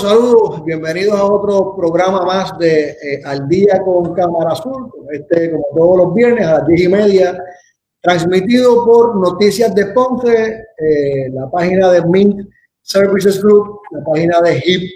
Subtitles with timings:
[0.00, 5.64] Saludos, bienvenidos a otro programa más de eh, Al Día con Cámara Azul, este como
[5.74, 7.42] todos los viernes a las diez y media,
[8.00, 12.48] transmitido por Noticias de Ponce, eh, la página de Mint
[12.80, 14.90] Services Group, la página de HIP,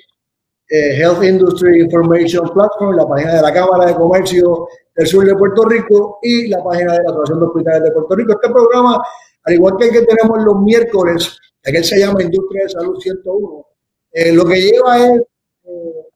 [0.71, 5.35] eh, Health Industry Information Platform, la página de la Cámara de Comercio del Sur de
[5.35, 8.33] Puerto Rico y la página de la Asociación de Hospitales de Puerto Rico.
[8.41, 9.03] Este programa,
[9.43, 13.67] al igual que el que tenemos los miércoles, aquel se llama Industria de Salud 101,
[14.13, 15.23] eh, lo que lleva es
[15.65, 16.07] eh,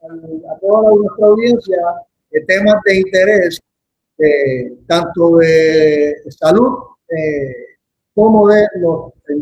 [0.50, 1.76] a, toda nuestra audiencia
[2.30, 3.60] eh, temas de interés,
[4.86, 6.72] tanto de salud
[8.14, 8.66] como de,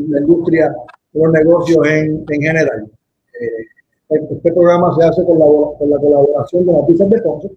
[0.08, 0.74] la industria
[1.12, 2.90] los negocios en, en general.
[4.10, 7.50] este programa se hace con la, con la colaboración de las Noticias de Ponce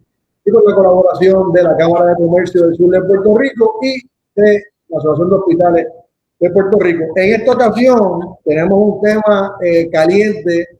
[0.45, 4.01] y con la colaboración de la Cámara de Comercio del Sur de Puerto Rico y
[4.35, 5.87] de la Asociación de Hospitales
[6.39, 7.03] de Puerto Rico.
[7.15, 9.57] En esta ocasión tenemos un tema
[9.91, 10.76] caliente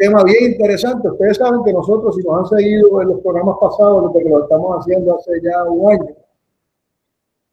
[0.00, 1.10] tema bien interesante.
[1.10, 4.42] Ustedes saben que nosotros, si nos han seguido en los programas pasados, desde que lo
[4.44, 6.16] estamos haciendo hace ya un año,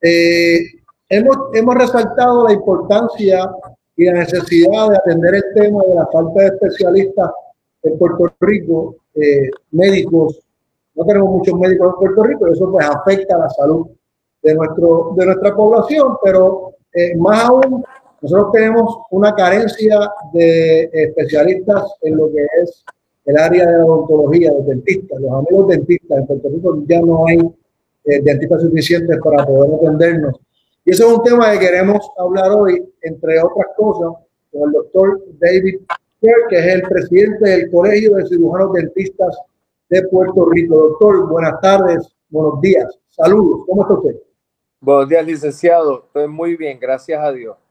[0.01, 0.59] eh,
[1.09, 3.51] hemos, hemos resaltado la importancia
[3.97, 7.31] y la necesidad de atender el tema de la falta de especialistas
[7.83, 10.39] en Puerto Rico, eh, médicos.
[10.95, 13.87] No tenemos muchos médicos en Puerto Rico, eso pues afecta a la salud
[14.41, 17.83] de, nuestro, de nuestra población, pero eh, más aún
[18.21, 22.83] nosotros tenemos una carencia de especialistas en lo que es
[23.25, 26.17] el área de la odontología, los dentistas, los amigos dentistas.
[26.17, 27.37] En Puerto Rico ya no hay
[28.05, 30.35] eh, dentistas suficientes para poder atendernos.
[30.85, 35.21] Y ese es un tema que queremos hablar hoy, entre otras cosas, con el doctor
[35.39, 35.81] David
[36.21, 39.37] Kerr, que es el presidente del Colegio de Cirujanos Dentistas
[39.89, 40.75] de Puerto Rico.
[40.75, 44.15] Doctor, buenas tardes, buenos días, saludos, ¿cómo está usted?
[44.79, 46.05] Buenos días, licenciado.
[46.05, 47.66] Estoy muy bien, gracias a Dios.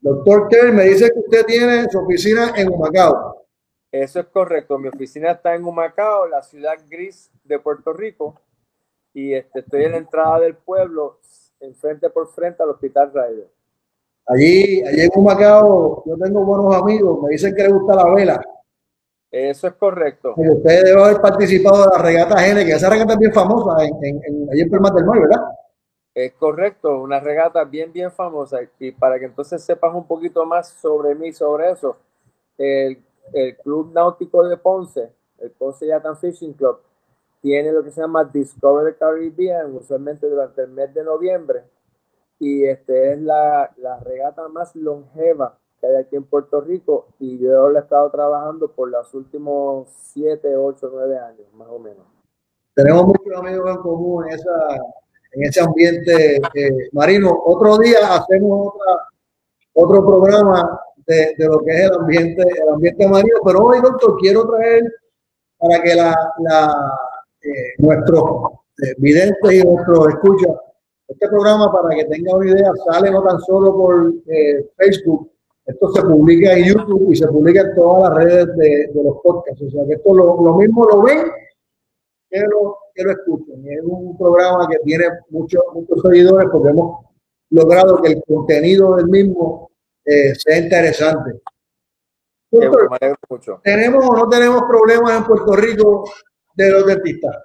[0.00, 3.44] Doctor Kerr, me dice que usted tiene su oficina en Humacao.
[3.90, 4.78] Eso es correcto.
[4.78, 8.40] Mi oficina está en Humacao, la ciudad gris de Puerto Rico.
[9.14, 11.20] Y este, estoy en la entrada del pueblo,
[11.60, 13.48] enfrente por frente al Hospital Ryder.
[14.26, 17.22] Allí, allí en Humacao, yo tengo buenos amigos.
[17.22, 18.42] Me dicen que le gusta la vela.
[19.30, 20.34] Eso es correcto.
[20.36, 23.94] usted debe haber participado de la regata Gene, que esa regata es bien famosa en,
[24.02, 25.42] en, en, allí en Palmas del Mar, ¿verdad?
[26.16, 28.60] Es correcto, una regata bien, bien famosa.
[28.78, 31.98] Y para que entonces sepas un poquito más sobre mí, sobre eso,
[32.56, 33.04] el,
[33.62, 36.78] Club Náutico de Ponce, el Ponce Yatan Fishing Club,
[37.42, 41.64] tiene lo que se llama Discover Caribbean, usualmente durante el mes de noviembre.
[42.38, 47.08] Y este es la, la regata más longeva que hay aquí en Puerto Rico.
[47.18, 51.78] Y yo la he estado trabajando por los últimos 7, 8, 9 años, más o
[51.78, 52.06] menos.
[52.72, 54.78] Tenemos muchos amigos en común en esa
[55.36, 57.42] en ese ambiente eh, marino.
[57.44, 58.72] Otro día hacemos
[59.74, 64.48] otro programa de, lo que es el ambiente, el ambiente marino, pero hoy, doctor, quiero
[64.48, 64.84] traer
[65.58, 66.12] para que la,
[67.42, 68.24] eh, nuestros
[68.82, 70.56] eh, videntes y nuestros escuchas,
[71.06, 74.12] este programa para que tengan una idea, sale no tan solo por
[74.76, 75.30] Facebook,
[75.66, 79.62] esto se publica en YouTube y se publica en todas las redes de, los podcasts.
[79.62, 81.30] O sea que esto lo, lo mismo lo ven
[82.30, 83.64] que lo, que lo escuchen.
[83.66, 87.04] Es un programa que tiene muchos muchos seguidores porque hemos
[87.50, 89.70] logrado que el contenido del mismo
[90.04, 91.40] eh, sea interesante.
[93.62, 96.04] ¿Tenemos o no tenemos problemas en Puerto Rico
[96.54, 97.36] de los dentistas?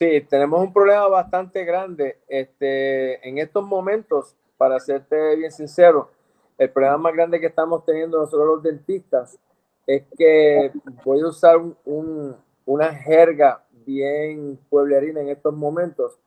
[0.00, 2.18] Sí, tenemos un problema bastante grande.
[2.26, 6.10] Este, en estos momentos, para serte bien sincero,
[6.58, 9.38] el problema más grande que estamos teniendo nosotros los dentistas
[9.86, 10.72] es que
[11.04, 16.18] voy a usar un, una jerga bien pueblerina en estos momentos,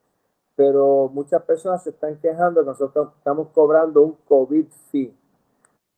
[0.56, 5.13] pero muchas personas se están quejando que nosotros estamos cobrando un COVID fee.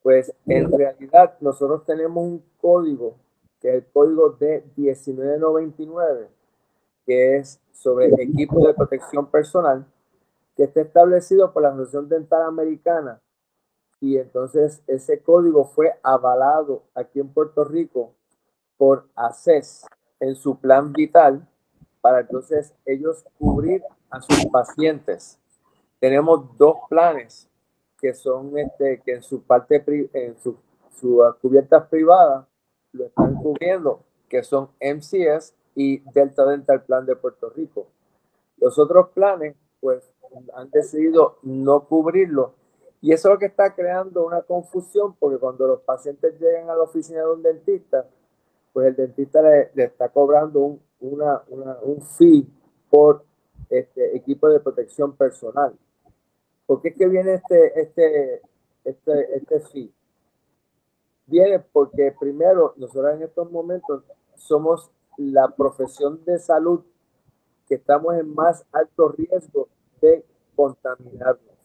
[0.01, 3.15] Pues en realidad nosotros tenemos un código,
[3.59, 6.29] que es el código de 1999,
[7.05, 9.85] que es sobre equipo de protección personal,
[10.55, 13.21] que está establecido por la Asociación Dental Americana.
[14.01, 18.13] Y entonces ese código fue avalado aquí en Puerto Rico
[18.77, 19.85] por ACES,
[20.19, 21.47] en su plan vital
[22.01, 25.39] para entonces ellos cubrir a sus pacientes.
[25.99, 27.49] Tenemos dos planes
[27.99, 29.83] que son este, que en su parte,
[30.13, 30.55] en su,
[30.95, 32.45] su cubiertas privadas
[32.93, 37.87] lo están cubriendo, que son MCS y Delta Dental Plan de Puerto Rico.
[38.57, 40.03] Los otros planes, pues,
[40.53, 42.53] han decidido no cubrirlo.
[43.01, 46.75] Y eso es lo que está creando una confusión, porque cuando los pacientes llegan a
[46.75, 48.05] la oficina de un dentista,
[48.73, 51.41] pues el dentista le, está cobrando un, una,
[51.81, 52.47] un fee
[52.89, 53.23] por
[53.69, 55.77] este equipo de protección personal.
[56.65, 58.41] ¿Por qué es que viene este, este,
[58.83, 59.93] este, este fee?
[61.25, 64.03] Viene porque primero, nosotros en estos momentos
[64.35, 66.81] somos la profesión de salud
[67.67, 69.69] que estamos en más alto riesgo
[70.01, 70.25] de
[70.55, 71.55] contaminarnos.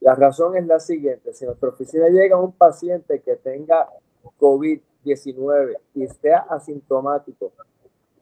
[0.00, 3.90] La razón es la siguiente, si a nuestra oficina llega un paciente que tenga
[5.04, 7.52] COVID-19 y esté asintomático,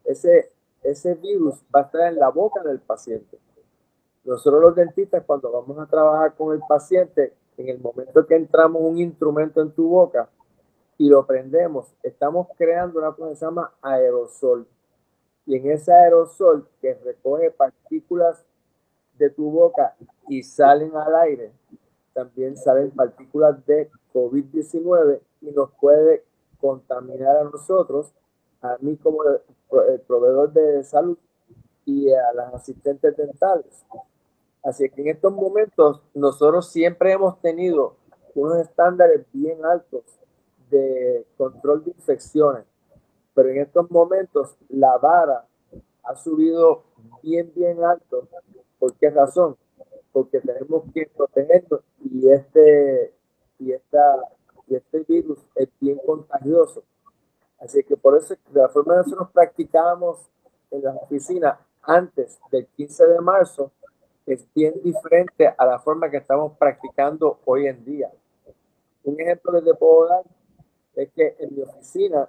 [0.04, 0.50] ese,
[0.82, 3.38] ese virus va a estar en la boca del paciente.
[4.24, 8.82] Nosotros los dentistas cuando vamos a trabajar con el paciente, en el momento que entramos
[8.82, 10.28] un instrumento en tu boca
[10.96, 14.66] y lo prendemos, estamos creando una cosa que se llama aerosol.
[15.46, 18.44] Y en ese aerosol que recoge partículas
[19.16, 19.96] de tu boca
[20.28, 21.52] y salen al aire,
[22.12, 26.24] también salen partículas de COVID-19 y nos puede
[26.60, 28.12] contaminar a nosotros,
[28.62, 31.18] a mí como el, proveedor de salud
[31.84, 33.84] y a las asistentes dentales.
[34.62, 37.96] Así que en estos momentos nosotros siempre hemos tenido
[38.34, 40.02] unos estándares bien altos
[40.70, 42.64] de control de infecciones,
[43.34, 45.46] pero en estos momentos la vara
[46.04, 46.84] ha subido
[47.22, 48.28] bien, bien alto.
[48.78, 49.56] ¿Por qué razón?
[50.12, 51.80] Porque tenemos que protegernos
[52.10, 53.12] y este,
[53.58, 54.16] y esta,
[54.68, 56.82] y este virus es bien contagioso.
[57.58, 60.28] Así que por eso, de la forma que nosotros practicábamos
[60.70, 63.72] en las oficinas antes del 15 de marzo,
[64.26, 68.10] es bien diferente a la forma que estamos practicando hoy en día.
[69.04, 70.22] Un ejemplo que te puedo dar
[70.94, 72.28] es que en mi oficina,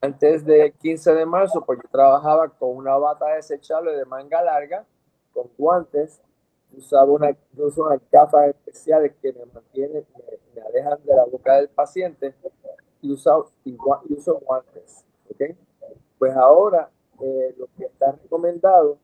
[0.00, 4.84] antes del 15 de marzo, pues yo trabajaba con una bata desechable de manga larga,
[5.32, 6.20] con guantes,
[6.76, 8.54] usaba una, uso unas gafas
[9.20, 10.06] que me mantienen,
[10.54, 12.34] me, alejan de la boca del paciente
[13.02, 15.04] y uso, y, guantes.
[15.30, 15.56] ¿okay?
[16.18, 18.98] Pues ahora eh, lo que está recomendado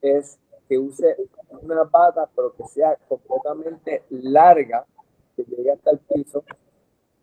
[0.00, 1.16] es que use
[1.62, 4.86] una pata, pero que sea completamente larga,
[5.36, 6.44] que llegue hasta el piso.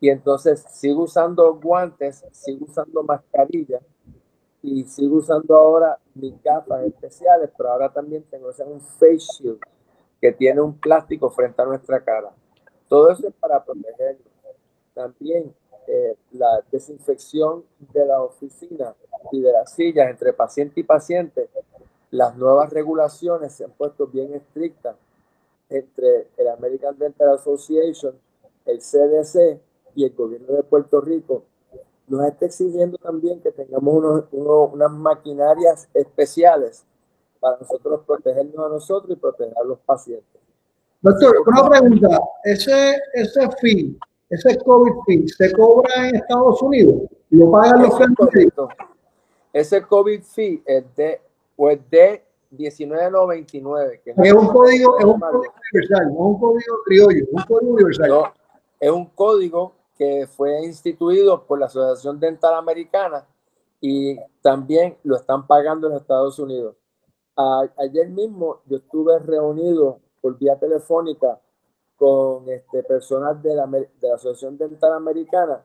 [0.00, 3.80] Y entonces sigo usando guantes, sigo usando mascarilla
[4.62, 9.60] y sigo usando ahora mis gafas especiales, pero ahora también tengo un face shield
[10.20, 12.30] que tiene un plástico frente a nuestra cara.
[12.88, 14.26] Todo eso es para protegernos.
[14.92, 15.54] También
[15.86, 18.94] eh, la desinfección de la oficina
[19.32, 21.48] y de las sillas entre paciente y paciente.
[22.10, 24.96] Las nuevas regulaciones se han puesto bien estrictas
[25.68, 28.14] entre el American Dental Association,
[28.66, 29.60] el CDC
[29.94, 31.44] y el gobierno de Puerto Rico.
[32.10, 36.84] Nos está exigiendo también que tengamos unas maquinarias especiales
[37.38, 40.40] para nosotros protegernos a nosotros y proteger a los pacientes.
[41.00, 43.96] Doctor, una pregunta, ese, ese fee,
[44.28, 47.02] ese COVID fee, ¿se cobra en Estados Unidos?
[47.30, 48.56] ¿Lo pagan los clientes?
[49.52, 51.20] Ese COVID fee es de,
[51.54, 54.00] pues de 19.99.
[54.02, 57.42] Que es, un código, es un código universal, no es un código criollo, es un
[57.44, 58.08] código universal.
[58.08, 58.32] No,
[58.80, 63.26] es un código que fue instituido por la Asociación Dental Americana
[63.82, 66.74] y también lo están pagando en Estados Unidos.
[67.76, 71.38] Ayer mismo yo estuve reunido por vía telefónica
[71.96, 75.62] con este, personas de la, de la Asociación Dental Americana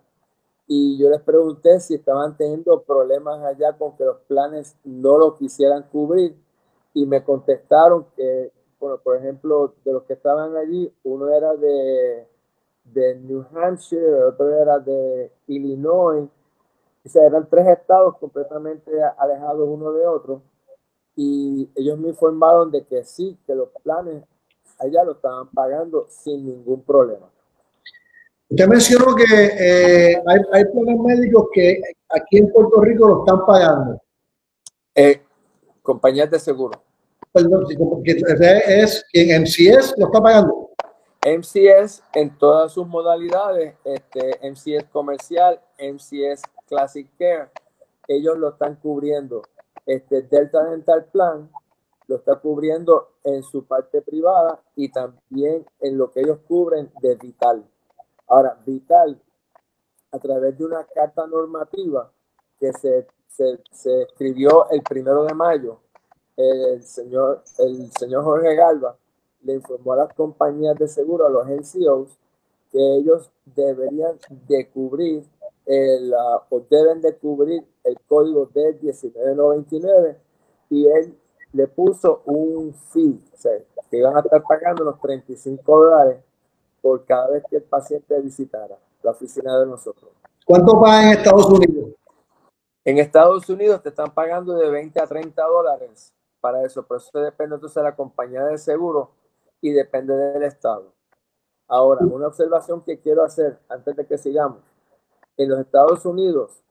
[0.67, 5.37] y yo les pregunté si estaban teniendo problemas allá con que los planes no lo
[5.37, 6.35] quisieran cubrir
[6.93, 8.51] y me contestaron que,
[8.81, 12.27] bueno, por ejemplo, de los que estaban allí, uno era de,
[12.85, 16.27] de New Hampshire, otro era de Illinois,
[17.05, 20.41] o sea, eran tres estados completamente alejados uno de otro
[21.15, 24.23] y ellos me informaron de que sí, que los planes
[24.79, 27.29] allá lo estaban pagando sin ningún problema.
[28.49, 33.45] Usted mencionó que eh, hay, hay, planes médicos que aquí en Puerto Rico lo están
[33.45, 34.01] pagando.
[34.93, 35.21] Eh,
[35.81, 36.81] compañías de seguro.
[37.31, 37.65] Perdón,
[38.05, 40.64] es quien MCS lo está pagando.
[41.25, 47.49] MCS en todas sus modalidades, este, MCS comercial, MCS Classic Care,
[48.07, 49.41] ellos lo están cubriendo
[49.85, 51.49] este Delta Dental Plan
[52.07, 57.15] lo está cubriendo en su parte privada y también en lo que ellos cubren de
[57.15, 57.65] Vital.
[58.27, 59.19] Ahora, Vital,
[60.11, 62.11] a través de una carta normativa
[62.59, 65.79] que se, se, escribió el primero de mayo,
[66.37, 68.95] el señor, el señor Jorge Galva
[69.45, 72.17] le informó a las compañías de seguro, a los NCOs,
[72.71, 75.23] que ellos deberían de cubrir
[75.65, 76.13] el,
[76.49, 80.17] o deben de cubrir el código de 1999
[80.69, 81.17] y él
[81.53, 83.51] le puso un fee, o sea,
[83.89, 86.17] que iban a estar pagando los 35 dólares
[86.81, 90.11] por cada vez que el paciente visitara la oficina de nosotros.
[90.45, 91.91] ¿Cuánto pagan en Estados Unidos?
[92.83, 97.19] En Estados Unidos te están pagando de 20 a 30 dólares para eso, pero eso
[97.19, 99.11] depende entonces de la compañía de seguro
[99.65, 100.93] y depende del estado.
[101.67, 104.59] Ahora, una observación que quiero hacer antes de que sigamos
[105.37, 106.61] en los Estados Unidos,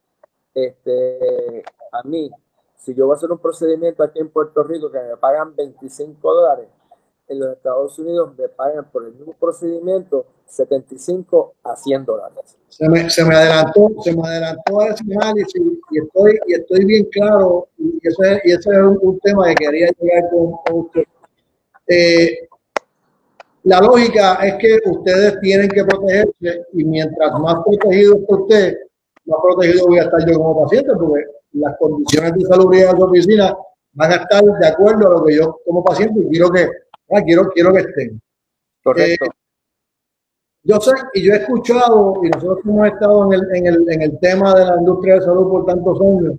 [0.54, 2.30] este, a mí,
[2.76, 6.32] si yo voy a hacer un procedimiento aquí en Puerto Rico que me pagan 25
[6.32, 6.68] dólares,
[7.26, 12.56] en los Estados Unidos me pagan por el mismo procedimiento 75 a 100 dólares.
[12.68, 13.00] Se me,
[13.34, 18.52] adelantó, se me adelantó ese análisis y estoy, y estoy bien claro, y ese, y
[18.52, 21.02] ese es un, tema que quería llegar con, usted.
[21.88, 22.48] Eh,
[23.64, 28.78] la lógica es que ustedes tienen que protegerse y mientras más protegido esté usted,
[29.24, 33.02] más protegido voy a estar yo como paciente, porque las condiciones de salud de su
[33.02, 33.56] oficina
[33.94, 36.68] van a estar de acuerdo a lo que yo como paciente quiero que,
[37.10, 38.20] ah, quiero, quiero que estén.
[38.82, 39.24] Correcto.
[39.24, 39.28] Eh,
[40.64, 44.02] yo sé y yo he escuchado, y nosotros hemos estado en el, en, el, en
[44.02, 46.34] el tema de la industria de salud por tantos años,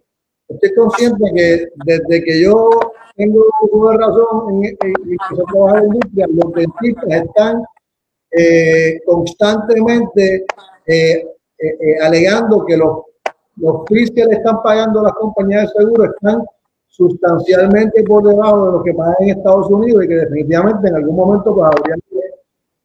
[0.47, 2.69] estoy consciente que desde que yo
[3.15, 7.63] tengo una razón en, en, en industria, los dentistas están
[8.31, 10.45] eh, constantemente
[10.85, 11.25] eh,
[11.57, 13.03] eh, alegando que los,
[13.55, 16.43] los fees que le están pagando las compañías de seguro están
[16.87, 21.15] sustancialmente por debajo de lo que pagan en Estados Unidos y que definitivamente en algún
[21.15, 21.95] momento pues, habría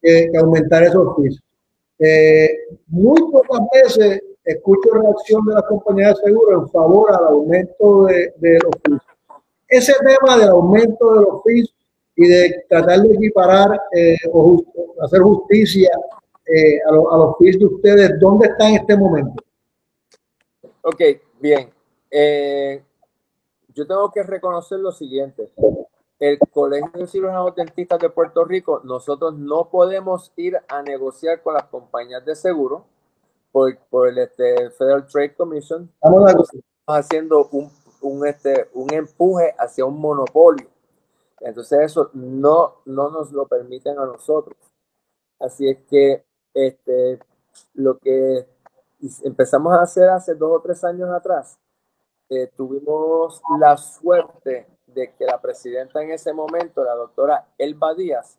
[0.01, 1.39] que, aumentar esos fees.
[2.87, 8.33] muy pocas veces escucho reacción de las compañías de seguro en favor al aumento de,
[8.37, 9.10] de los fees
[9.71, 11.73] ese tema del aumento de los fees
[12.17, 14.61] y de tratar de equiparar eh, o
[15.01, 15.89] hacer justicia
[16.45, 19.41] eh, a, los fees de ustedes, ¿dónde está en este momento?
[20.81, 21.01] Ok,
[21.39, 21.71] bien.
[22.11, 22.83] Eh,
[23.69, 25.49] yo tengo que reconocer lo siguiente.
[26.19, 31.53] El Colegio de Cirujanos Dentistas de Puerto Rico, nosotros no podemos ir a negociar con
[31.53, 32.85] las compañías de seguro
[33.53, 35.89] por, por el este, Federal Trade Commission.
[35.93, 36.51] Estamos
[36.85, 37.71] haciendo un
[38.01, 40.67] un, este, un empuje hacia un monopolio.
[41.39, 44.57] Entonces eso no, no nos lo permiten a nosotros.
[45.39, 47.19] Así es que este,
[47.73, 48.45] lo que
[49.23, 51.57] empezamos a hacer hace dos o tres años atrás,
[52.29, 58.37] eh, tuvimos la suerte de que la presidenta en ese momento, la doctora Elba Díaz,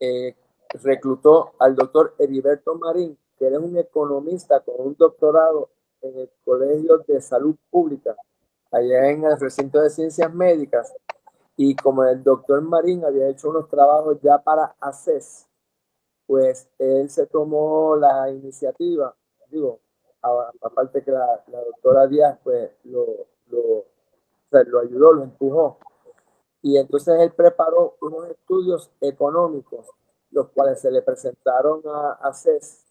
[0.00, 0.34] eh,
[0.82, 5.68] reclutó al doctor Heriberto Marín, que era un economista con un doctorado
[6.00, 8.16] en el Colegio de Salud Pública
[8.72, 10.92] allá en el recinto de ciencias médicas
[11.56, 15.46] y como el doctor Marín había hecho unos trabajos ya para ACES,
[16.26, 19.14] pues él se tomó la iniciativa,
[19.48, 19.80] digo,
[20.62, 23.84] aparte que la, doctora Díaz pues lo, lo,
[24.50, 25.78] lo ayudó, lo empujó.
[26.62, 29.88] Y entonces él preparó unos estudios económicos,
[30.30, 32.86] los cuales se le presentaron a ACES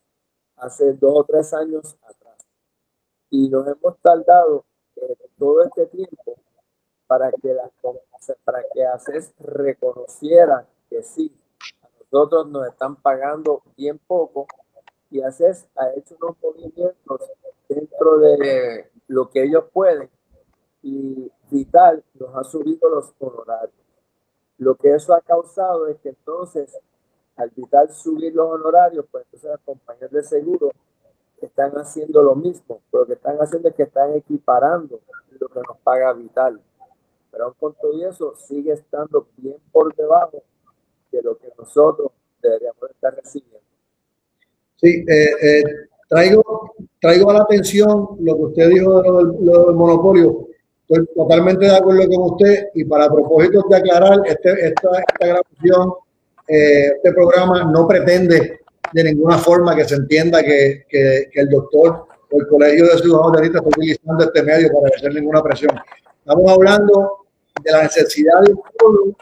[0.57, 2.37] hace dos o tres años atrás.
[3.29, 4.65] Y nos hemos tardado
[5.37, 6.35] todo este tiempo
[7.07, 7.71] para que las
[8.43, 11.33] para que ACES reconociera que sí,
[11.81, 14.47] a nosotros nos están pagando bien poco
[15.09, 17.21] y ACES ha hecho unos movimientos
[17.67, 20.09] dentro de lo que ellos pueden
[20.83, 23.75] y Vital nos ha subido los honorarios.
[24.57, 26.77] Lo que eso ha causado es que entonces
[27.35, 30.71] al Vital subir los honorarios, pues entonces las compañías de seguro
[31.47, 34.99] están haciendo lo mismo, pero lo que están haciendo es que están equiparando
[35.39, 36.59] lo que nos paga Vital.
[37.31, 40.43] Pero con todo eso sigue estando bien por debajo
[41.11, 43.59] de lo que nosotros deberíamos estar recibiendo.
[44.75, 45.63] Sí, eh, eh,
[46.09, 50.47] traigo, traigo a la atención lo que usted dijo de lo del, monopolio.
[50.87, 55.93] Estoy totalmente de acuerdo con usted y para propósito de aclarar, este, esta, esta grabación,
[56.47, 58.60] eh, este programa no pretende
[58.93, 63.41] de ninguna forma que se entienda que, que, el doctor o el colegio de ciudadanos
[63.41, 65.71] de está utilizando este medio para ejercer ninguna presión.
[66.19, 67.25] Estamos hablando
[67.63, 69.15] de la necesidad de un pueblo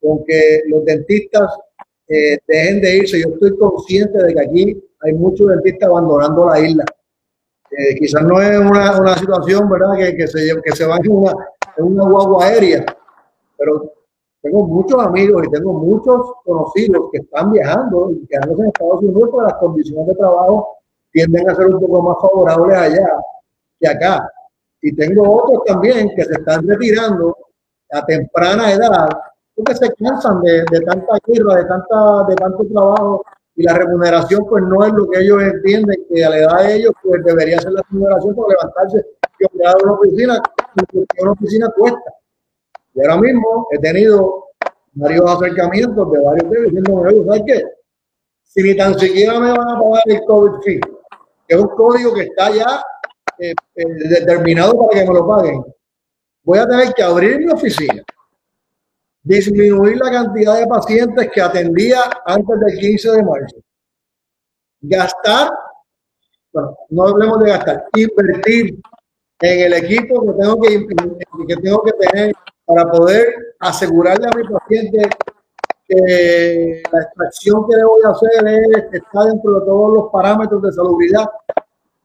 [0.00, 1.50] con que los dentistas
[2.08, 3.20] eh, dejen de irse.
[3.20, 6.84] Yo estoy consciente de que aquí hay muchos dentistas abandonando la isla.
[7.70, 11.10] Eh, quizás no es una, una situación, ¿verdad?, que, que, se, que se va en
[11.10, 11.32] una,
[11.76, 12.84] en una guagua aérea,
[13.56, 13.92] pero
[14.42, 19.28] tengo muchos amigos y tengo muchos conocidos que están viajando y quedándose en Estados Unidos
[19.30, 20.78] porque las condiciones de trabajo
[21.12, 23.08] tienden a ser un poco más favorables allá
[23.78, 24.30] que acá.
[24.82, 27.36] Y tengo otros también que se están retirando
[27.92, 29.08] a temprana edad
[29.54, 33.22] porque se cansan de, de tanta guerra, de, tanta, de tanto trabajo
[33.56, 36.76] y la remuneración pues no es lo que ellos entienden que a la edad de
[36.76, 39.04] ellos pues debería ser la remuneración por levantarse
[39.38, 40.42] y operar una oficina,
[40.74, 42.14] porque una oficina cuesta.
[42.94, 44.46] Y ahora mismo he tenido
[44.92, 47.64] varios acercamientos de varios de diciendo, ¿sabes qué?
[48.44, 50.80] Si ni tan siquiera me van a pagar el COVID fee,
[51.46, 52.82] que es un código que está ya
[53.38, 55.64] eh, eh, determinado para que me lo paguen,
[56.42, 58.02] voy a tener que abrir mi oficina,
[59.22, 63.56] disminuir la cantidad de pacientes que atendía antes del 15 de marzo,
[64.80, 65.50] gastar
[66.52, 68.80] bueno, no hablemos de gastar, invertir
[69.40, 70.86] en el equipo que tengo que,
[71.46, 72.34] que tengo que tener
[72.70, 75.10] para poder asegurarle a mi paciente
[75.88, 80.62] que la extracción que le voy a hacer es, está dentro de todos los parámetros
[80.62, 81.28] de salubridad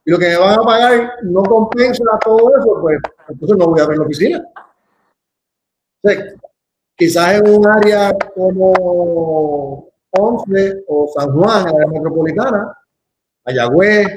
[0.04, 2.98] y lo que me van a pagar no compensa todo eso, pues
[3.30, 4.46] entonces no voy a ver la oficina.
[6.96, 12.76] quizás en un área como Ponce o San Juan, la metropolitana,
[13.46, 14.08] Mayagüez,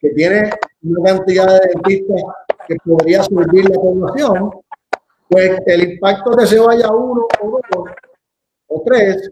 [0.00, 0.50] que tiene
[0.82, 2.22] una cantidad de dentistas
[2.66, 4.50] que podría subir la población,
[5.32, 7.86] pues el impacto que se vaya uno o dos
[8.68, 9.30] o tres,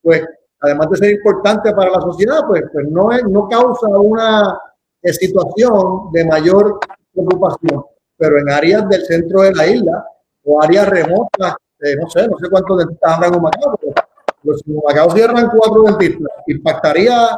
[0.00, 0.24] pues
[0.60, 4.60] además de ser importante para la sociedad, pues, pues no, es, no causa una
[5.02, 6.78] situación de mayor
[7.12, 7.84] preocupación.
[8.16, 10.06] Pero en áreas del centro de la isla
[10.44, 14.80] o áreas remotas, eh, no sé, no sé cuántos dentistas habrá en Macao, pero en
[14.86, 17.36] Macao cierran cuatro dentistas, impactaría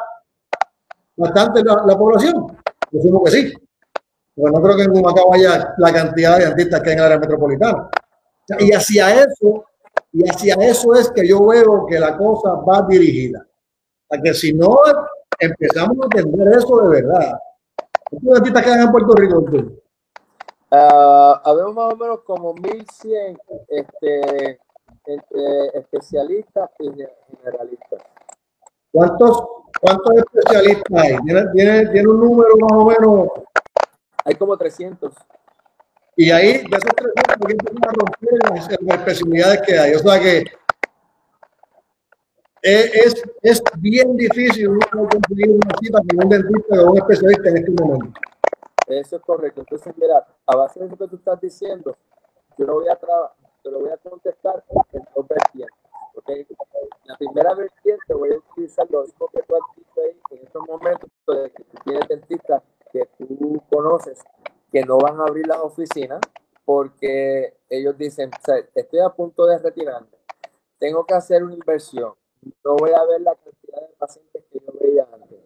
[1.16, 2.59] bastante la, la población.
[2.90, 3.54] Yo supongo que sí.
[4.35, 7.05] Pero no creo que en Humacao haya la cantidad de dentistas que hay en el
[7.05, 7.91] área metropolitana.
[8.59, 9.65] Y hacia eso,
[10.12, 13.47] y hacia eso es que yo veo que la cosa va dirigida.
[14.11, 14.76] A que si no
[15.39, 17.39] empezamos a entender eso de verdad,
[18.11, 19.39] ¿cuántos dentistas quedan en Puerto Rico?
[20.71, 24.59] Uh, habemos más o menos como 1100 este,
[25.04, 26.91] entre especialistas y
[27.43, 28.02] generalistas.
[28.91, 29.43] ¿Cuántos
[29.83, 31.17] ¿Cuántos especialistas hay?
[31.25, 33.28] ¿Tiene, tiene, un número más o menos?
[34.25, 35.15] Hay como 300.
[36.17, 39.95] Y ahí, de esos 300, porque empiezan a romper las, especialidades que hay.
[39.95, 40.45] O sea que
[42.63, 47.71] es, es bien difícil conseguir una cita con un dentista o un especialista en este
[47.73, 48.21] momento.
[48.87, 49.61] Eso es correcto.
[49.61, 51.97] Entonces, mira, a base de lo que tú estás diciendo,
[52.58, 55.76] yo lo voy a, te lo voy a contestar en dos vertientes.
[56.15, 56.47] ¿okay?
[57.04, 60.69] La primera vertiente voy a utilizar lo mismo que tú has dicho ahí en estos
[60.69, 64.19] momentos de que tú tienes dentistas que tú conoces
[64.71, 66.21] que no van a abrir las oficinas
[66.65, 68.31] porque ellos dicen,
[68.75, 70.09] estoy a punto de retirarme,
[70.78, 72.15] tengo que hacer una inversión,
[72.65, 75.39] no voy a ver la cantidad de pacientes que yo veía antes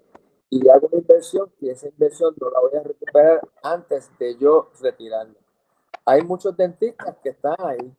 [0.50, 4.70] y hago una inversión y esa inversión no la voy a recuperar antes de yo
[4.80, 5.36] retirarme.
[6.04, 7.92] Hay muchos dentistas que están ahí.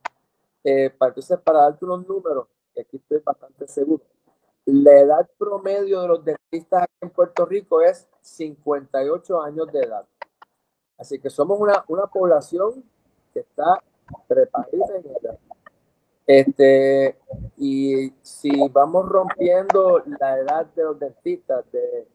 [0.64, 2.48] Eh, entonces, para darte unos números,
[2.80, 4.04] aquí estoy bastante seguro.
[4.68, 10.06] La edad promedio de los dentistas aquí en Puerto Rico es 58 años de edad.
[10.98, 12.84] Así que somos una, una población
[13.34, 13.82] que está
[14.28, 15.40] preparada en edad.
[16.26, 17.18] Este,
[17.56, 22.06] y si vamos rompiendo la edad de los dentistas de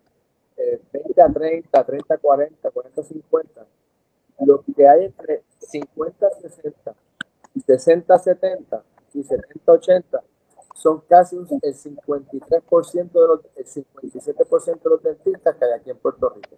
[0.92, 3.66] 20 a 30, 30 a 40, 40 a 50,
[4.40, 6.94] lo que hay entre 50 a 60
[7.54, 8.84] y 60 a 70
[9.14, 10.22] y 70 a 80
[10.74, 15.98] son casi el 53% de los, el 57% de los dentistas que hay aquí en
[15.98, 16.56] Puerto Rico.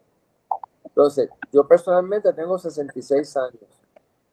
[0.85, 3.85] Entonces, yo personalmente tengo 66 años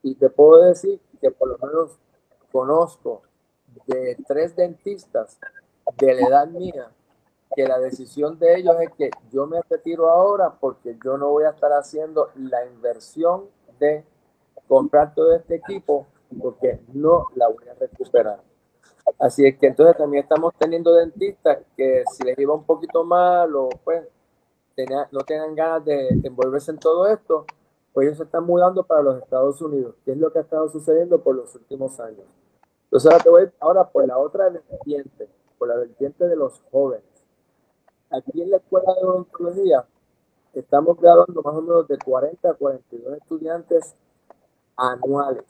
[0.03, 1.97] y te puedo decir que por lo menos
[2.51, 3.23] conozco
[3.87, 5.39] de tres dentistas
[5.97, 6.91] de la edad mía
[7.55, 11.43] que la decisión de ellos es que yo me retiro ahora porque yo no voy
[11.43, 14.05] a estar haciendo la inversión de
[14.67, 16.07] comprar todo este equipo
[16.41, 18.50] porque no la voy a recuperar.
[19.19, 23.55] Así es que entonces también estamos teniendo dentistas que si les iba un poquito mal
[23.55, 24.03] o pues
[25.11, 27.45] no tengan ganas de envolverse en todo esto,
[27.93, 30.69] pues ellos se están mudando para los Estados Unidos, que es lo que ha estado
[30.69, 32.25] sucediendo por los últimos años.
[32.85, 37.05] Entonces ahora te voy ahora por la otra vertiente, por la vertiente de los jóvenes.
[38.09, 39.85] Aquí en la escuela de odontología
[40.53, 43.95] estamos graduando más o menos de 40 a 42 estudiantes
[44.75, 45.45] anuales.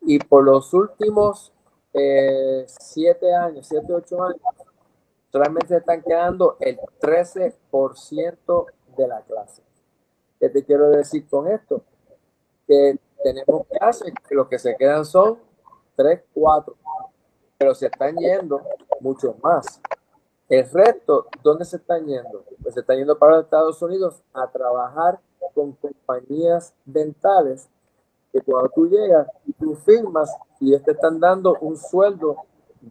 [0.00, 1.52] Y por los últimos
[1.94, 4.40] eh, siete años, siete, ocho años,
[5.30, 9.62] solamente están quedando el 13% de la clase.
[10.40, 11.82] ¿Qué te quiero decir con esto?
[12.66, 15.38] Que tenemos clases que los que se quedan son
[15.96, 16.76] 3, 4,
[17.56, 18.60] pero se están yendo
[19.00, 19.80] muchos más.
[20.48, 22.44] El resto, ¿dónde se están yendo?
[22.62, 25.20] Pues se están yendo para los Estados Unidos a trabajar
[25.54, 27.68] con compañías dentales
[28.34, 29.28] que cuando tú llegas,
[29.60, 32.38] tú firmas y ellos te están dando un sueldo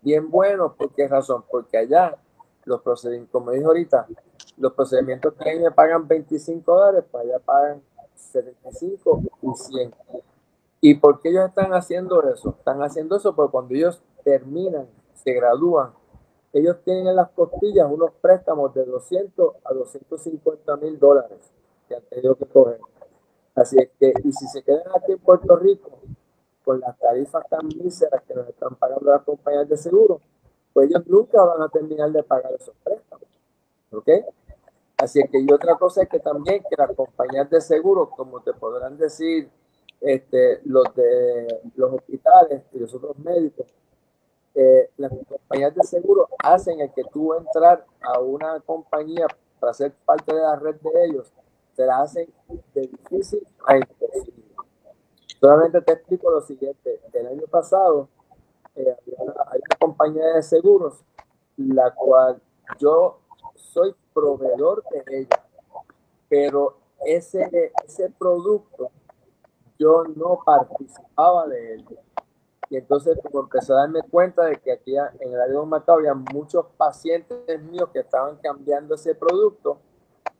[0.01, 0.73] bien bueno.
[0.73, 1.43] ¿Por qué razón?
[1.51, 2.15] Porque allá
[2.63, 4.07] los procedimientos, como dije ahorita,
[4.55, 7.81] los procedimientos que me pagan 25 dólares, pues allá pagan
[8.15, 9.95] 75 y 100.
[10.79, 12.55] ¿Y por qué ellos están haciendo eso?
[12.57, 15.91] Están haciendo eso porque cuando ellos terminan, se gradúan,
[16.53, 21.51] ellos tienen en las costillas unos préstamos de 200 a 250 mil dólares
[21.89, 22.79] que han tenido que coger.
[23.55, 25.99] Así es que, y si se quedan aquí en Puerto Rico
[26.63, 30.21] con las tarifas tan míseras que nos están pagando las compañías de seguro,
[30.73, 33.27] pues ellos nunca van a terminar de pagar esos préstamos.
[33.91, 34.09] ¿Ok?
[34.97, 38.53] Así que y otra cosa es que también que las compañías de seguros, como te
[38.53, 39.49] podrán decir
[40.01, 43.67] este, los de los hospitales y los otros médicos,
[44.55, 49.27] eh, las compañías de seguro hacen el que tú entrar a una compañía
[49.59, 51.31] para ser parte de la red de ellos,
[51.75, 52.27] te la hacen
[52.73, 54.43] de difícil a imposible.
[55.39, 57.01] Solamente te explico lo siguiente.
[57.13, 58.07] El año pasado
[58.75, 61.03] eh, hay una compañía de seguros,
[61.57, 62.41] la cual
[62.79, 63.19] yo
[63.55, 65.43] soy proveedor de ella,
[66.29, 68.91] pero ese, ese producto
[69.77, 71.85] yo no participaba de él.
[72.69, 75.99] Y entonces como empecé a darme cuenta de que aquí en el área de mercado
[75.99, 79.79] había muchos pacientes míos que estaban cambiando ese producto,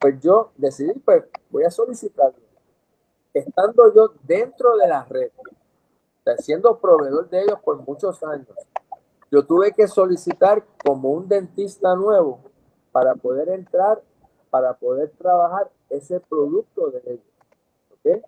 [0.04, 2.38] pues yo decidí, pues voy a solicitarlo.
[3.34, 5.32] Estando yo dentro de la red,
[6.39, 8.50] siendo proveedor de ellos por muchos años,
[9.32, 12.42] yo tuve que solicitar como un dentista nuevo
[12.92, 14.02] para poder entrar,
[14.50, 17.22] para poder trabajar ese producto de
[18.04, 18.26] ellos.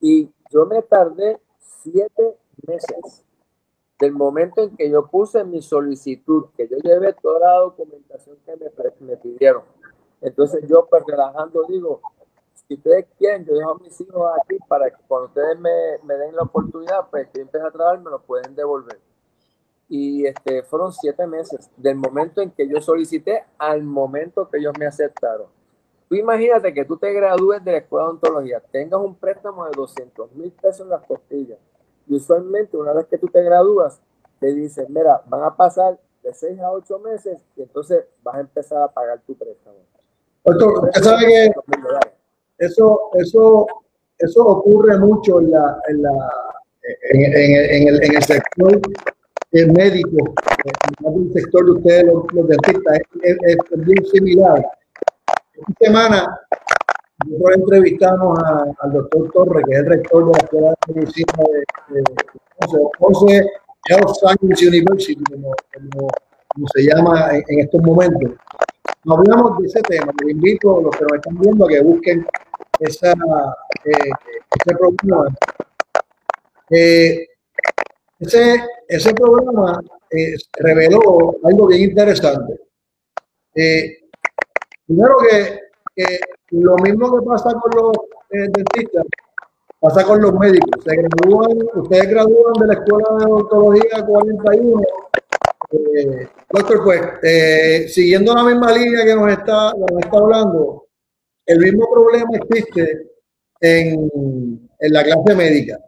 [0.00, 3.24] Y yo me tardé siete meses
[3.98, 8.54] del momento en que yo puse mi solicitud, que yo llevé toda la documentación que
[9.00, 9.62] me pidieron.
[10.20, 12.00] Entonces yo pues relajando digo,
[12.66, 15.70] si ustedes quieren, yo dejo a mis hijos aquí para que cuando ustedes me,
[16.14, 18.98] den la oportunidad, pues que empiece a trabajar, me lo pueden devolver.
[19.88, 24.72] Y este, fueron siete meses del momento en que yo solicité al momento que ellos
[24.78, 25.48] me aceptaron.
[26.08, 29.72] Tú imagínate que tú te gradúes de la escuela de odontología, tengas un préstamo de
[29.76, 31.58] 200 mil pesos en las costillas.
[32.06, 34.00] Y usualmente una vez que tú te gradúas,
[34.40, 38.40] te dicen, mira, van a pasar de seis a ocho meses y entonces vas a
[38.40, 39.76] empezar a pagar tu préstamo.
[40.44, 41.52] Usted sabe que
[42.58, 43.66] eso, eso,
[44.18, 46.30] eso ocurre mucho en, la, en, la,
[47.12, 48.80] en, el, en el sector
[49.62, 50.34] médico,
[51.04, 54.66] en el sector de ustedes, los, dentistas, es, es, bien similar.
[55.54, 56.40] Esta semana
[57.26, 58.38] nosotros entrevistamos
[58.80, 61.32] al doctor Torres, que es el rector de la Escuela de Medicina
[61.88, 62.04] de,
[62.98, 63.46] Ponce,
[63.88, 65.54] Health Science University, como,
[66.74, 68.32] se llama en, estos momentos.
[69.06, 70.12] Hablamos de ese tema.
[70.22, 72.26] Les invito a los que nos están viendo a que busquen
[72.80, 74.10] esa, eh,
[74.64, 75.28] ese programa.
[76.70, 77.26] Eh,
[78.20, 82.60] ese, ese programa eh, reveló algo bien interesante.
[84.86, 85.60] primero que,
[85.94, 87.96] que, lo mismo que pasa con los
[88.30, 89.04] dentistas,
[89.80, 90.82] pasa con los médicos.
[90.82, 94.83] Se gradúan, ustedes gradúan de la Escuela de Odontología 41
[95.70, 100.86] eh, doctor, pues, eh, siguiendo la misma línea que nos está, nos está hablando,
[101.46, 103.10] el mismo problema existe
[103.60, 105.78] en, en la clase médica.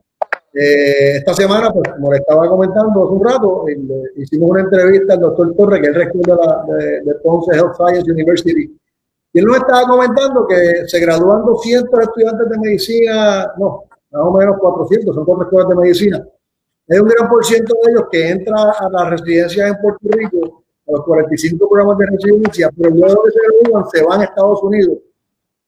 [0.58, 3.64] Eh, esta semana, pues, como le estaba comentando hace un rato,
[4.16, 8.74] hicimos una entrevista al doctor Torre, que el rector de, de, Ponce Health Science University,
[9.34, 14.32] y él nos estaba comentando que se gradúan 200 estudiantes de medicina, no, más o
[14.32, 16.26] menos 400, son cuatro escuelas de medicina,
[16.88, 20.62] hay un gran por ciento de ellos que entra a las residencias en Puerto Rico,
[20.86, 24.62] a los 45 programas de residencia, pero luego de se gradúan se van a Estados
[24.62, 24.98] Unidos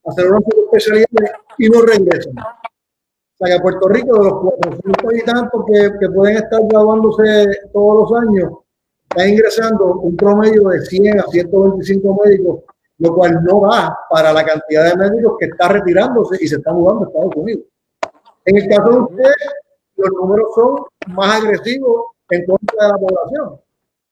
[0.05, 2.33] a hacer una especialidades y no regresan.
[2.37, 7.47] O sea que Puerto Rico, de los 400 y tantos que, que pueden estar graduándose
[7.73, 8.51] todos los años,
[9.09, 12.59] está ingresando un promedio de 100 a 125 médicos,
[12.97, 16.75] lo cual no va para la cantidad de médicos que está retirándose y se están
[16.75, 17.65] mudando a Estados Unidos.
[18.45, 19.53] En el caso de ustedes,
[19.99, 20.75] los números son
[21.13, 23.61] más agresivos en contra de la población.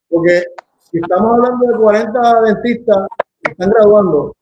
[0.09, 0.43] Porque
[0.79, 3.07] si estamos hablando de 40 dentistas
[3.43, 4.35] que están graduando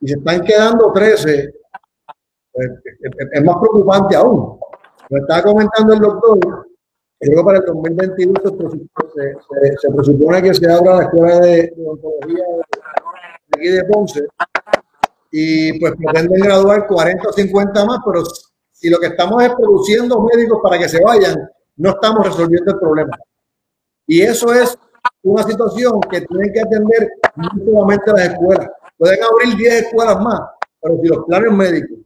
[0.00, 1.52] y se están quedando 13,
[2.52, 2.70] pues,
[3.32, 4.58] es, más preocupante aún.
[5.10, 6.38] Lo estaba comentando el doctor,
[7.18, 8.34] creo que para el 2022
[9.14, 12.62] se, se, presupone que se abra la escuela de, odontología de,
[13.56, 14.26] aquí de Ponce
[15.30, 18.22] y pues pretenden graduar 40 o 50 más, pero
[18.80, 22.78] si lo que estamos es produciendo médicos para que se vayan, no estamos resolviendo el
[22.78, 23.18] problema.
[24.06, 24.78] Y eso es
[25.22, 28.68] una situación que tienen que atender no las escuelas.
[28.96, 30.40] Pueden abrir 10 escuelas más,
[30.80, 31.98] pero si los planes médicos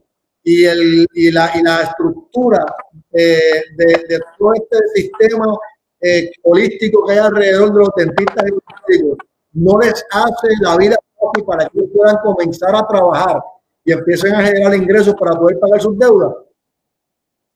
[0.42, 2.64] y, el, y, la, y la estructura
[3.10, 5.56] de, de, todo este sistema
[6.00, 9.16] eh, holístico que hay alrededor de los dentistas y los
[9.54, 13.42] no les hace la vida fácil para que puedan comenzar a trabajar
[13.84, 16.32] y empiecen a generar ingresos para poder pagar sus deudas,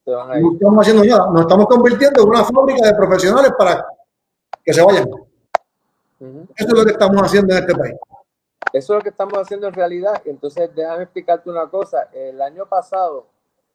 [0.07, 3.87] no estamos haciendo nada, nos estamos convirtiendo en una fábrica de profesionales para
[4.65, 5.09] que se vayan.
[6.19, 7.97] Eso es lo que estamos haciendo en este país.
[8.73, 10.23] Eso es lo que estamos haciendo en realidad.
[10.25, 12.09] Entonces, déjame explicarte una cosa.
[12.13, 13.27] El año pasado,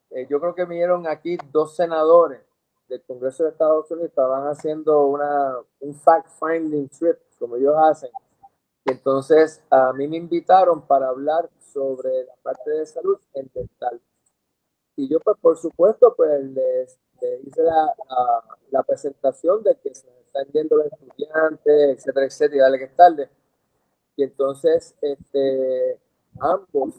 [0.10, 2.42] eh, yo creo que vinieron aquí dos senadores
[2.88, 8.10] del Congreso de Estados Unidos, estaban haciendo una, un fact-finding trip, como ellos hacen,
[8.86, 14.02] Entonces, a mí me invitaron para hablar sobre la parte de salud en dental.
[14.96, 17.00] Y yo, pues, por supuesto, pues, les,
[17.46, 17.94] hice la,
[18.72, 22.96] la, presentación de que se están yendo los estudiantes, etcétera, etcétera, y dale que es
[22.96, 23.30] tarde.
[24.16, 26.00] Y entonces, este,
[26.40, 26.96] ambos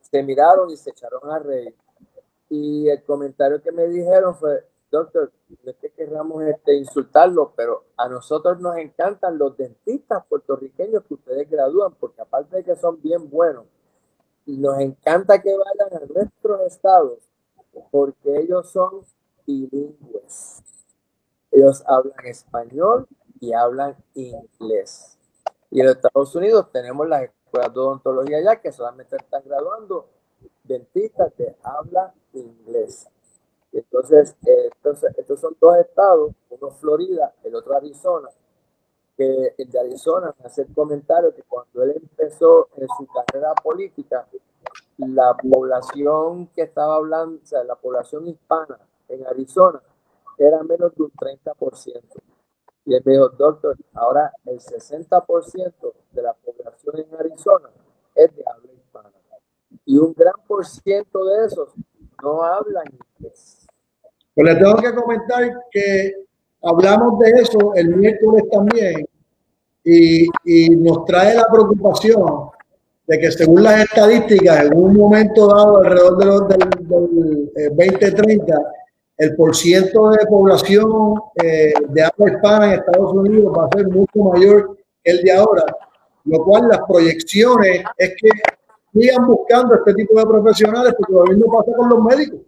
[0.00, 1.74] se miraron y se echaron a reír.
[2.48, 7.84] Y el comentario que me dijeron fue, doctor, no es que queramos este, insultarlo, pero
[7.96, 13.00] a nosotros nos encantan los dentistas puertorriqueños que ustedes gradúan, porque aparte de que son
[13.02, 13.64] bien buenos,
[14.46, 17.18] nos encanta que vayan a nuestros estados,
[17.90, 19.04] porque ellos son
[19.46, 20.62] bilingües.
[21.50, 23.08] Ellos hablan español
[23.40, 25.18] y hablan inglés.
[25.70, 30.06] Y en Estados Unidos tenemos las escuelas de odontología ya que solamente están graduando
[30.64, 33.08] dentistas de habla inglés.
[33.72, 38.28] Entonces, estos, son dos estados, uno Florida, el otro Arizona,
[39.16, 41.95] que el de Arizona me hace el comentario que cuando él
[42.40, 44.26] en su carrera política,
[44.98, 49.80] la población que estaba hablando, o sea, la población hispana en Arizona
[50.38, 52.02] era menos de un 30%.
[52.84, 57.70] Y él me dijo, doctor, ahora el 60% de la población en Arizona
[58.14, 59.10] es de habla hispana.
[59.84, 61.74] Y un gran por ciento de esos
[62.22, 62.84] no hablan
[63.18, 63.66] inglés.
[64.34, 66.26] Pues le tengo que comentar que
[66.62, 69.08] hablamos de eso el miércoles también
[69.86, 72.50] y, y nos trae la preocupación
[73.06, 78.54] de que según las estadísticas, en un momento dado, alrededor de los, del, del 2030,
[78.54, 78.58] eh,
[79.18, 84.18] el porciento de población eh, de habla hispana en Estados Unidos va a ser mucho
[84.18, 85.64] mayor que el de ahora,
[86.24, 88.28] lo cual las proyecciones es que
[88.92, 92.40] sigan buscando este tipo de profesionales, porque lo mismo pasa con los médicos.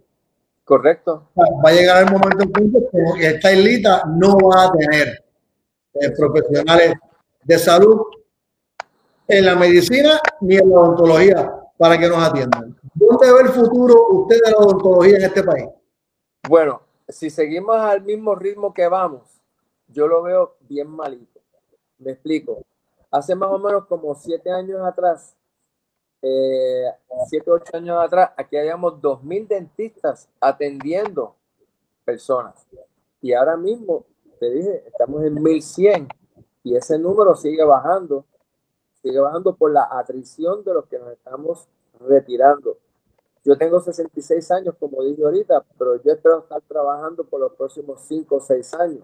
[0.65, 1.29] Correcto.
[1.37, 5.23] Va a llegar el momento en que esta islita no va a tener
[5.93, 6.93] eh, profesionales
[7.43, 8.01] de salud
[9.27, 12.77] en la medicina ni en la odontología para que nos atiendan.
[12.93, 15.67] ¿Dónde ve el futuro usted de la odontología en este país?
[16.47, 19.23] Bueno, si seguimos al mismo ritmo que vamos,
[19.87, 21.39] yo lo veo bien malito.
[21.99, 22.63] Me explico.
[23.11, 25.35] Hace más o menos como siete años atrás,
[26.21, 26.85] eh,
[27.27, 31.35] siete, ocho años atrás, aquí habíamos 2.000 dentistas atendiendo
[32.03, 32.67] personas.
[33.21, 34.05] Y ahora mismo,
[34.39, 36.07] te dije, estamos en 1.100
[36.63, 38.25] y ese número sigue bajando
[39.01, 41.67] sigue bajando por la atrición de los que nos estamos
[41.99, 42.77] retirando.
[43.45, 48.01] Yo tengo 66 años, como dije ahorita, pero yo espero estar trabajando por los próximos
[48.07, 49.03] 5 o 6 años.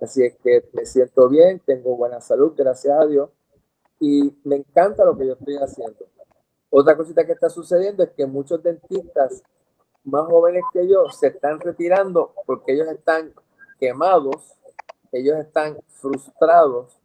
[0.00, 3.30] Así es que me siento bien, tengo buena salud, gracias a Dios,
[4.00, 6.06] y me encanta lo que yo estoy haciendo.
[6.68, 9.44] Otra cosita que está sucediendo es que muchos dentistas
[10.02, 13.32] más jóvenes que yo se están retirando porque ellos están
[13.78, 14.56] quemados,
[15.18, 16.98] ellos están frustrados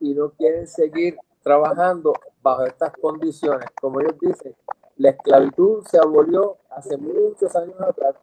[0.00, 2.12] y no quieren seguir trabajando
[2.46, 3.68] bajo estas condiciones.
[3.80, 4.54] Como ellos dicen,
[4.96, 8.14] la esclavitud se abolió hace muchos años atrás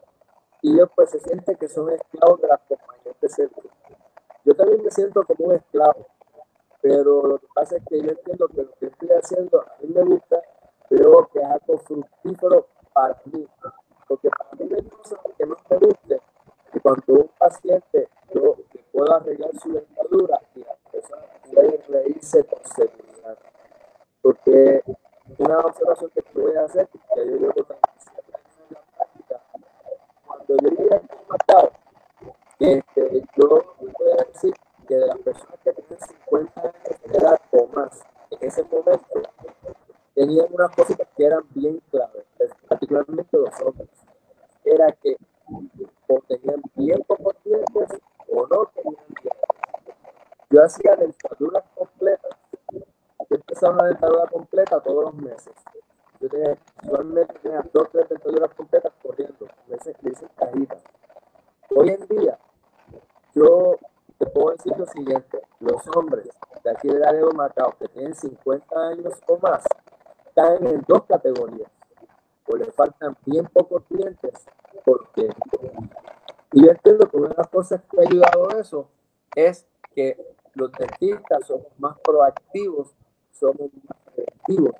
[0.61, 3.69] y ellos pues se sienten que son esclavos de las compañías de seguro.
[4.45, 6.07] Yo también me siento como un esclavo,
[6.81, 9.89] pero lo que pasa es que yo entiendo que lo que estoy haciendo a mí
[9.93, 10.41] me gusta,
[10.89, 13.45] pero que es algo fructífero para mí.
[14.07, 16.21] Porque para mí me gusta que no me guste
[16.71, 18.55] que cuando un paciente yo
[18.91, 23.03] pueda arreglar su dentadura y la persona puede reírse con seguridad
[24.23, 24.81] porque
[25.37, 27.81] una observación que puede hacer, que yo llevo también
[28.69, 29.41] en la práctica,
[30.25, 31.71] cuando yo llegué aquí mercado,
[32.59, 34.53] este, yo puedo decir
[34.87, 39.21] que de las personas que tienen 50 años de edad o más en ese momento,
[40.15, 42.25] tenían unas cositas que eran bien claves,
[42.69, 43.89] particularmente los hombres.
[44.63, 45.17] Era que
[46.07, 49.95] o tenían bien pocos dientes o no tenían dientes.
[50.49, 52.37] Yo hacía dentaduras completas
[53.33, 55.53] yo empezaba una dentadura completa todos los meses.
[56.19, 59.47] Yo tenía, usualmente tenía dos tres dentaduras completas corriendo.
[59.67, 60.83] Me dicen, cajitas.
[61.75, 62.37] Hoy en día,
[63.33, 63.77] yo
[64.19, 66.29] te puedo decir lo siguiente: los hombres
[66.63, 69.63] de aquí de Laredo Macao que tienen 50 años o más
[70.35, 71.69] caen en dos categorías.
[72.47, 74.33] O le faltan bien pocos dientes,
[74.83, 75.29] porque.
[76.51, 78.89] Y yo entiendo que una de las cosas que ha ayudado a eso
[79.35, 82.93] es que los dentistas somos más proactivos
[83.31, 84.75] somos más efectivos.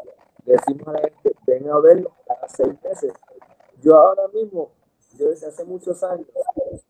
[0.46, 3.14] Decimos a la gente, ven a verlo cada seis meses.
[3.82, 4.72] Yo ahora mismo,
[5.18, 6.28] yo desde hace muchos años,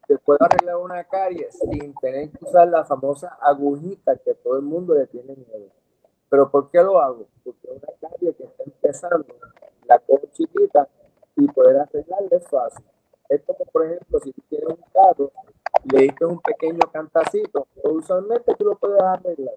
[0.08, 4.64] te puedo arreglar una carie sin tener que usar la famosa agujita que todo el
[4.64, 5.72] mundo le tiene miedo.
[6.34, 7.28] ¿Pero por qué lo hago?
[7.44, 9.36] Porque una carie que está empezando,
[9.86, 10.88] la cojo chiquita
[11.36, 12.84] y poder arreglarla es fácil.
[13.30, 15.32] Es como, por ejemplo, si tú tienes un carro,
[15.92, 19.54] le diste un pequeño cantacito, usualmente tú lo puedes arreglar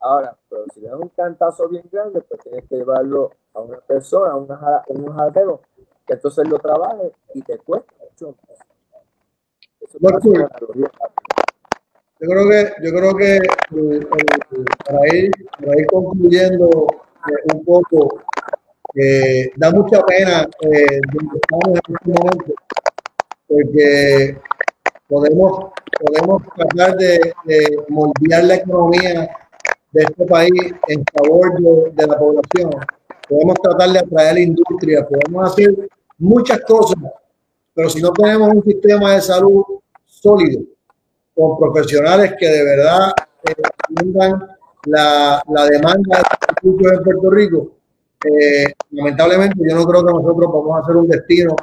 [0.00, 3.78] Ahora, pero si le das un cantazo bien grande, pues tienes que llevarlo a una
[3.78, 5.60] persona, a, una, un jardero,
[6.04, 8.34] que entonces lo trabaje y te cuesta mucho.
[12.20, 13.40] Yo creo que, yo creo que eh,
[13.72, 16.86] eh, para, ir, para ir concluyendo
[17.28, 18.22] eh, un poco,
[19.56, 22.54] da mucha pena donde estamos en este momento,
[23.46, 24.38] porque
[25.08, 29.30] podemos, podemos tratar de, de moldear la economía
[29.92, 32.70] de este país en favor de, la población.
[33.28, 36.98] Podemos tratar de atraer la industria, podemos hacer muchas cosas,
[37.72, 39.62] pero si no tenemos un sistema de salud
[40.04, 40.62] sólido,
[41.40, 43.12] con profesionales que de verdad
[43.44, 43.54] eh,
[43.96, 44.46] tengan
[44.84, 46.24] la, la, demanda de
[46.60, 47.72] servicios en Puerto Rico,
[48.24, 51.56] eh, lamentablemente yo no creo que nosotros vamos a hacer un destino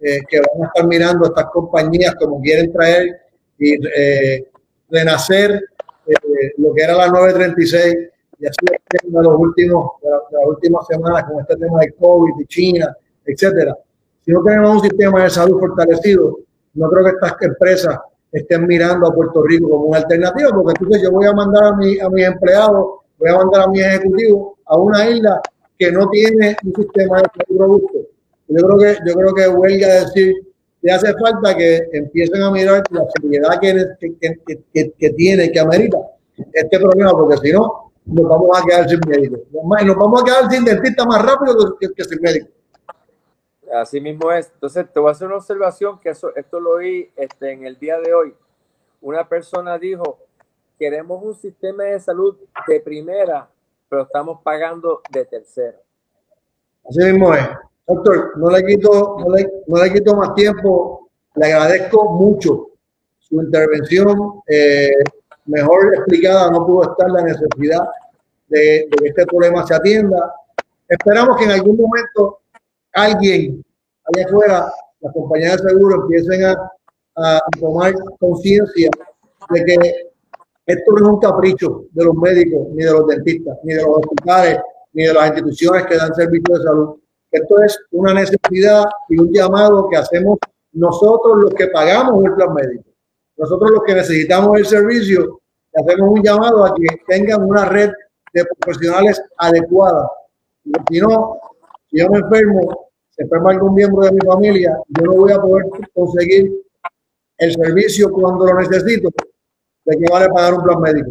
[0.00, 3.22] eh, que van a estar mirando estas compañías como quieren traer
[3.58, 3.76] y
[4.90, 5.62] renacer
[6.06, 7.96] eh, lo que era la 936
[8.38, 8.56] y así
[9.02, 13.76] de los últimos, de, las últimas semanas con este tema de COVID y China, etcétera.
[14.24, 16.38] Si no tenemos un sistema de salud fortalecido,
[16.74, 17.98] no creo que estas empresas
[18.32, 21.76] estén mirando a Puerto Rico como una alternativa, porque entonces yo voy a mandar a,
[21.76, 22.86] mi, a mis empleados,
[23.18, 25.40] voy a mandar a mis ejecutivos a una isla
[25.78, 27.98] que no tiene un sistema de robusto.
[28.48, 30.34] Yo creo que, yo creo que huelga decir
[30.82, 33.86] le hace falta que empiecen a mirar la seriedad que,
[34.20, 35.98] que, que, que tiene, que amerita
[36.52, 39.38] este problema, porque si no, nos vamos a quedar sin médico.
[39.80, 42.48] Y nos vamos a quedar sin dentista más rápido que, sin médico.
[43.74, 44.50] Así mismo es.
[44.54, 47.78] Entonces, te voy a hacer una observación que eso, esto lo oí este, en el
[47.78, 48.34] día de hoy.
[49.00, 50.18] Una persona dijo,
[50.78, 53.48] queremos un sistema de salud de primera,
[53.88, 55.78] pero estamos pagando de tercera.
[56.88, 57.46] Así mismo es.
[57.86, 61.08] Doctor, no le quito, no le, no le quito más tiempo.
[61.34, 62.68] Le agradezco mucho
[63.18, 64.42] su intervención.
[64.48, 64.92] Eh,
[65.46, 67.88] mejor explicada no pudo estar la necesidad
[68.48, 70.34] de, que este problema se atienda.
[70.88, 72.40] Esperamos que en algún momento
[72.96, 73.64] alguien
[74.04, 76.72] allá afuera, las compañías de seguro, empiecen a,
[77.16, 78.90] a tomar conciencia
[79.50, 79.76] de que
[80.66, 83.98] esto no es un capricho de los médicos, ni de los dentistas, ni de los
[83.98, 84.58] hospitales,
[84.92, 86.96] ni de las instituciones que dan servicios de salud
[87.36, 90.38] esto es una necesidad y un llamado que hacemos
[90.72, 92.84] nosotros los que pagamos el plan médico.
[93.36, 95.40] Nosotros los que necesitamos el servicio,
[95.74, 97.90] hacemos un llamado a que tengan una red
[98.32, 100.10] de profesionales adecuada.
[100.90, 101.38] Si no,
[101.90, 102.85] si yo me enfermo,
[103.16, 106.52] se enferma algún miembro de mi familia, yo no voy a poder conseguir
[107.38, 109.08] el servicio cuando lo necesito.
[109.84, 111.10] ¿De qué vale pagar un plan médico?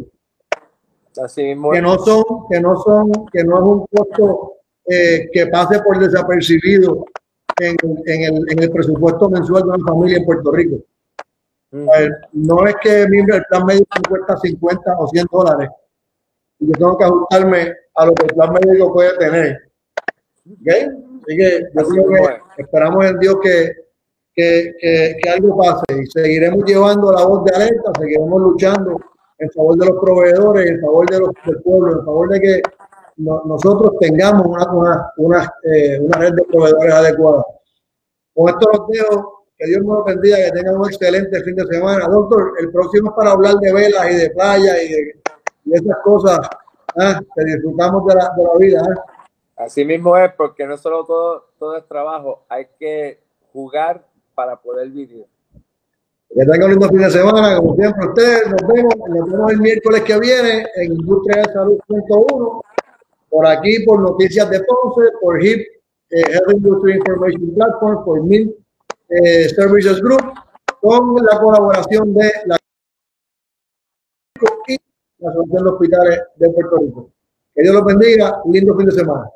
[1.23, 1.71] Así mismo.
[1.71, 4.53] Que no son, que no son, que no es un costo
[4.85, 7.05] eh, que pase por desapercibido
[7.59, 10.77] en, en, el, en, el, presupuesto mensual de una familia en Puerto Rico.
[11.71, 15.69] no es que mi, plan médico cuesta 50 o 100 dólares
[16.59, 19.71] y yo tengo que ajustarme a lo que el plan médico puede tener.
[20.45, 20.83] ¿Okay?
[20.83, 22.23] Así que yo creo
[22.55, 23.71] que esperamos en Dios que,
[24.33, 28.99] que, que, que, algo pase y seguiremos llevando la voz de alerta, seguiremos luchando
[29.39, 32.61] en favor de los proveedores, en favor de los, del pueblo, en favor de que
[33.17, 37.43] nosotros tengamos una, una, una, eh, una, red de proveedores adecuada.
[38.33, 39.31] Con esto los dejo.
[39.57, 42.07] Que Dios nos bendiga, que tengan un excelente fin de semana.
[42.09, 45.13] Doctor, el próximo es para hablar de velas y de playa y de,
[45.71, 46.39] esas cosas
[46.99, 47.13] ¿eh?
[47.33, 48.81] que disfrutamos de la, de la vida.
[48.81, 49.14] ¿eh?
[49.55, 53.21] Así mismo es, porque no solo todo, todo es trabajo, hay que
[53.53, 55.25] jugar para poder vivir.
[56.29, 59.61] Que tengan un lindo fin de semana, como siempre ustedes, nos vemos, nos vemos el
[59.61, 62.61] miércoles que viene en Industria de Salud 101
[63.29, 65.61] por aquí, por Noticias de Ponce, por HIP,
[66.09, 68.55] eh, Health Industry Information Platform, por MIL
[69.09, 70.33] eh, Services Group,
[70.81, 72.57] con la colaboración de la
[74.67, 74.77] y
[75.19, 77.09] la Asociación de Hospitales de Puerto Rico.
[77.53, 79.29] Que Dios los bendiga, lindo fin de semana.